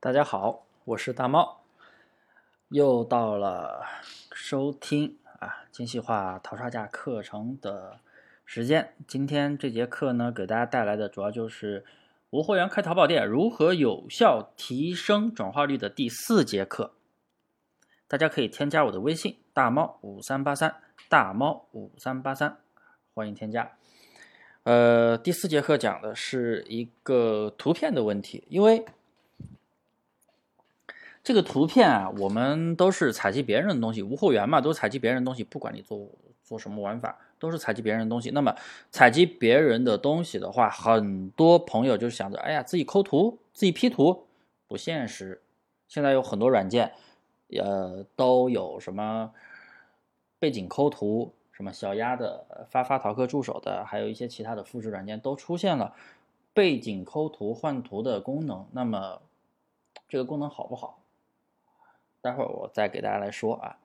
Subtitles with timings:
[0.00, 1.64] 大家好，我是大猫，
[2.68, 3.84] 又到了
[4.30, 7.98] 收听啊精细化淘差价课程的
[8.44, 8.94] 时间。
[9.08, 11.84] 今天这节课呢，给大家带来的主要就是
[12.30, 16.92] 无货源开淘宝店如何有效提升转化率的第四节课。
[18.06, 20.76] 大家可以添加我的微信大猫五三八三
[21.08, 22.58] 大猫五三八三，
[23.14, 23.72] 欢迎添加。
[24.62, 28.84] 呃，第四节课讲的是一个图片的问题，因为
[31.28, 36.08] 这个图片啊，我们都是采集别人的东西，无货源嘛，都是采集别人的东西，不管你做
[36.42, 38.30] 做什么玩法，都是采集别人的东西。
[38.30, 38.56] 那么
[38.90, 44.24] 采集别人的东西的话，很多朋友就想着，哎呀，自己抠图，自己 P 图，
[44.66, 45.42] 不现实。
[45.86, 46.92] 现在有很多软件。
[47.62, 49.30] 呃，都有什么
[50.38, 55.94] 背景抠图，什么小鸭的、发发淘客助手的，还有一些其他的复制软件都出现了
[56.54, 58.66] 背景抠图换图的功能。
[58.72, 59.20] 那么
[60.08, 61.00] 这个功能好不好？
[62.28, 63.78] 待会儿我再给大家来说啊。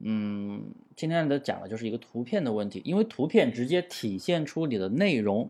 [0.00, 5.48] 嗯，今天的讲的就是一个图片的问题，因为图片直接体现出你的内容，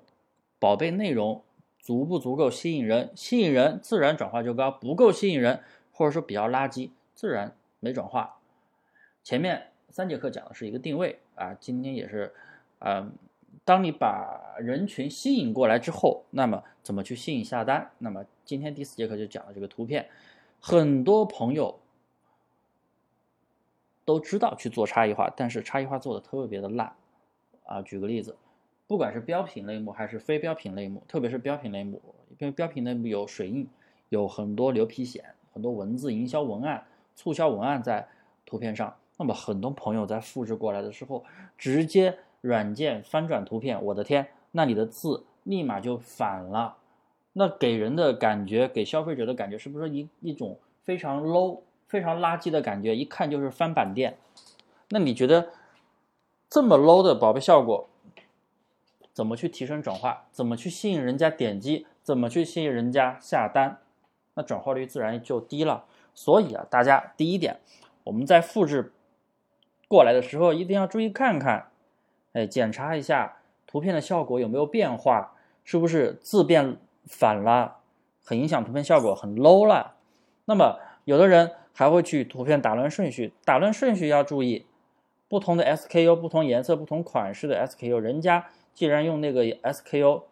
[0.60, 1.42] 宝贝内容
[1.80, 5.60] 足不足够吸引人，吸引人自然转化就高，不够吸引人
[5.92, 6.90] 或者说比较垃圾。
[7.14, 8.36] 自然没转化。
[9.24, 12.32] 前面三节课讲的是一个定位啊，今天也是，
[12.78, 13.12] 嗯，
[13.64, 17.90] 当你把人群吸引过来之后，那么怎么去吸引下单？
[17.98, 20.06] 那么今天第四节课就讲了这个图片，
[20.60, 21.78] 很多朋友
[24.04, 26.92] 都知道去做差异化，但是差异化做的特别的烂
[27.66, 27.82] 啊。
[27.82, 28.36] 举个例子，
[28.86, 32.00] 不管是标品类目还是非标品类目，特别是标品类目，
[32.38, 33.68] 因为标品类目有水印，
[34.08, 35.20] 有很多牛皮癣，
[35.52, 36.84] 很多文字营销文案。
[37.16, 38.08] 促销文案在
[38.44, 41.24] 图片上，那么很多朋友在复制过来的时候，
[41.56, 46.76] 直接软件翻转图片，我的天，那你的字立马就反了，
[47.32, 51.60] 那给人的感觉，给消费者的感觉是不是一一种非常 low、
[51.94, 52.96] 非常垃圾的感觉？
[52.96, 54.18] 一看就是翻版店。
[54.88, 55.50] 那你觉得
[56.50, 57.88] 这么 low 的宝贝效果，
[59.12, 60.24] 怎么去提升转化？
[60.32, 61.86] 怎么去吸引人家点击？
[62.02, 63.78] 怎么去吸引人家下单？
[64.34, 65.84] 那转化率自然就低了。
[66.16, 67.60] 所以啊，大家第一点，
[68.02, 68.92] 我们在复制
[69.86, 71.68] 过来的时候，一定要注意看看，
[72.32, 73.36] 哎，检查一下
[73.68, 76.76] 图片的效果有没有变化，是不是字变
[77.06, 77.76] 反了，
[78.24, 79.94] 很影响图片效果，很 low 了。
[80.46, 84.64] 那么有的人还会去图片打乱顺序，打乱顺序要注意，
[85.28, 90.22] 不同的 SKU、不同颜色、不同款式的 SKU，人家既然用那个 SKU，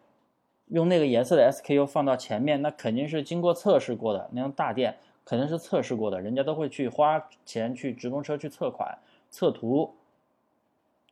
[0.69, 4.97] 用那个颜色的 SKU 放到前面，那肯定是经过测试过的，那种大店。
[5.25, 8.97] 肯定是测试过的，人家都会去花钱去直通车去测款、
[9.29, 9.95] 测图，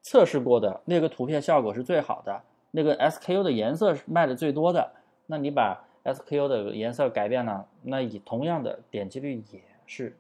[0.02, 4.92] 测试过的那个图片效果是最好的，那个 SKU 的颜色是卖的最多的。
[5.28, 10.18] 那你把 SKU 的颜色改变了，那以同样的点击率也是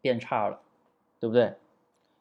[0.00, 0.60] 变差了，
[1.20, 1.54] 对不对？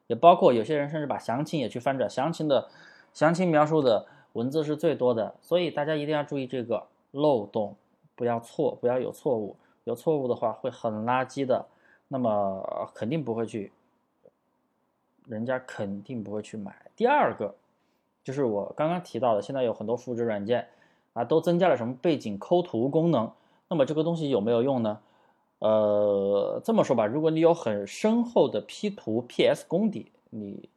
[0.06, 2.69] 也包括有些人甚至把详情也去翻转，详情的
[3.11, 7.75] 详情描述的文字是最多的，所以大家一定要注意这个漏洞，
[8.16, 9.55] 不要错，不要有错误。
[9.85, 11.66] 有错误的话会很垃圾的，
[12.09, 13.72] 那么肯定不会去，
[15.25, 16.75] 人家肯定不会去买。
[16.95, 17.55] 第二个
[18.23, 20.67] 就是我刚刚提到的，现在有很多复制软件
[21.13, 23.31] 啊，都增加了什么背景抠图功能。
[23.67, 25.00] 那么这个东西有没有用呢？
[25.59, 30.69] 呃，这么说吧，如果你有很深厚的 P 图 PS 功底，你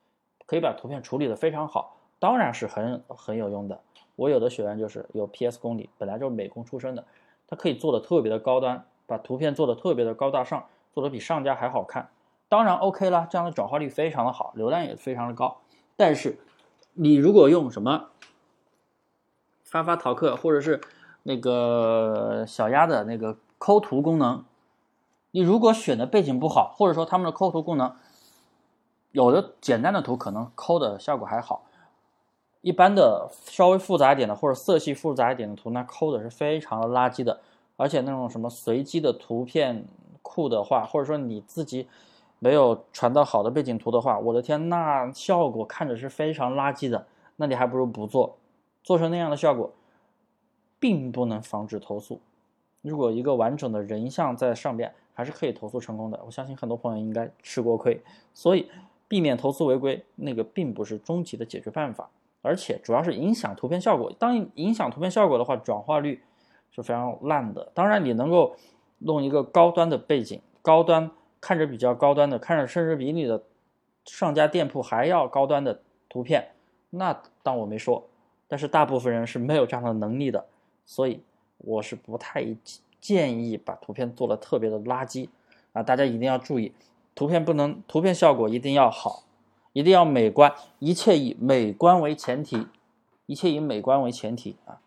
[0.47, 3.81] 可以把图片处理的非常好，当然是很很有用的。
[4.17, 7.05] 我有的学员就是有 PS 功底，本来就是美工出身的，
[7.47, 8.85] 他可以做的特别的高端。
[9.07, 12.11] 把图片做的特别的高大上，做的比上家还好看，
[12.47, 15.63] 当然 OK 了，这样的转化率非常的好，流量也非常的高。
[15.97, 16.39] 但是，
[16.93, 18.11] 你如果用什么
[19.65, 20.83] 发发淘客或者是
[21.23, 24.45] 那个小鸭的那个抠图功能，
[25.31, 27.95] 你如果选的背景不好，或者说他们的抠图功能，
[29.13, 31.63] 有的简单的图可能抠的效果还好，
[32.63, 37.41] 一般的稍微复杂一点的或者色系复杂一点的图，那抠的是非常的垃圾的。
[37.77, 39.85] 而且那种什么随机的图片
[40.21, 41.87] 库的话，或者说你自己
[42.41, 47.07] 没有传到好的背景图的话，我的天，那效果看着是非常垃圾的。
[47.37, 48.37] 那你还不如不做，
[48.83, 49.71] 做成那样的效果，
[50.81, 52.21] 并不能防止投诉。
[52.83, 56.23] 如果一个完整的人像在上边，还是可以投诉成功的。
[56.25, 58.01] 我相信很多朋友应该吃过亏，
[58.33, 58.71] 所以
[59.09, 62.09] 避免投诉违规，那个并不是终极的解决办法，
[62.41, 64.13] 而且主要是影响图片效果。
[64.17, 66.23] 当影响图片效果的话，转化率。
[66.71, 67.73] 是非常烂的。
[67.75, 68.55] 当然，你能够
[68.99, 71.11] 弄一个高端的背景，高端
[71.41, 73.43] 看着比较高端的，看着甚至比你的
[74.05, 75.81] 上家店铺还要高端的
[76.11, 76.51] 图片，
[76.91, 78.07] 那当我没说。
[78.47, 80.45] 但是大部分人是没有这样的能力的，
[80.85, 81.23] 所以
[81.57, 82.43] 我是不太
[83.01, 85.29] 建议把图片做的特别的垃圾
[85.73, 85.83] 啊！
[85.83, 86.73] 大家一定要注意，
[87.15, 89.23] 图片不能，图片效果一定要好，
[89.73, 92.67] 一定要美观，一切以美观为前提，
[93.27, 94.81] 一切以美观为前提啊！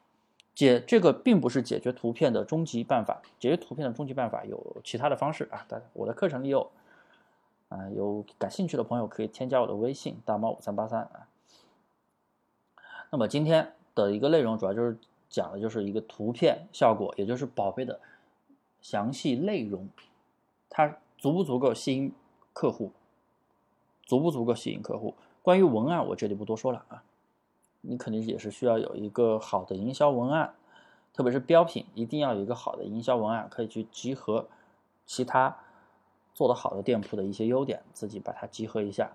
[0.53, 5.65] 解这个并不是解决图片的终极办法，解决图片的终极办法有其他的方式啊！
[5.67, 6.69] 大家我的课程里有，
[7.69, 11.27] 啊，有感兴趣的朋友可以添加我的微信大猫五三八三啊。
[13.09, 14.97] 那么今天的一个内容主要就是。
[15.31, 17.99] 讲的就是一个图片效果，也就是宝贝的
[18.81, 19.87] 详细内容，
[20.69, 22.11] 它足不足够吸引
[22.53, 22.91] 客户，
[24.05, 25.15] 足不足够吸引客户。
[25.41, 27.03] 关于文案，我这里不多说了啊，
[27.79, 30.53] 你肯定也是需要有一个好的营销文案，
[31.13, 34.47] 特别是标品，一定要有一个好的营销文案，可以去集合
[35.05, 35.57] 其他
[36.33, 39.13] 做得好的店铺的一些优点，自己把它集合一下。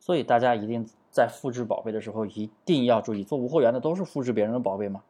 [0.00, 5.00] 所以大家一定在复制宝贝的时候一定要注意，做无货源的都是复制别人的宝贝嘛，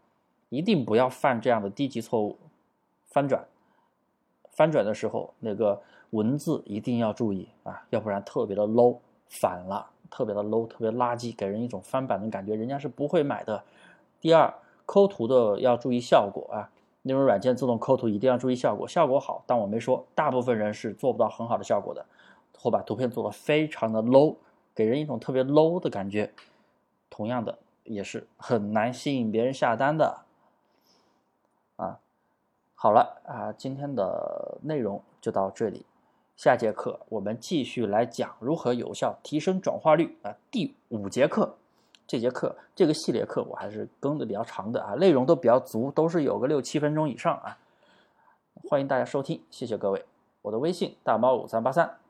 [0.50, 2.36] 一定不要犯这样的低级错误。
[3.06, 3.42] 翻转，
[4.50, 5.80] 翻转的时候那个
[6.10, 8.98] 文字一定要注意啊，要不然特别的 low，
[9.28, 13.64] 反了，特别的 low，特别垃圾，给人一种翻版的感觉，人家是不会买的。
[14.20, 14.52] 第二，
[14.84, 16.68] 抠图的要注意效果啊，
[17.00, 22.04] 内容软件自动抠图一定要注意效果，效果好，但我没说，大部分人是做不到很好的效果的，
[22.58, 24.36] 或把图片做的非常的 low。
[24.74, 26.32] 给人一种特别 low 的感觉，
[27.08, 30.22] 同样的也是很难吸引别人下单的，
[31.76, 32.00] 啊，
[32.74, 35.86] 好了啊，今天的内容就到这里，
[36.34, 41.56] 下节课我们继续来讲如何有效提升转化率啊，第五节课，
[42.06, 47.58] 这节课这个系列课我还是更的比较长的啊，内容都比较足，都是有个六七分钟以上啊，
[48.68, 50.04] 欢迎大家收听，谢谢各位，
[50.42, 52.03] 我的微信大猫五三八三。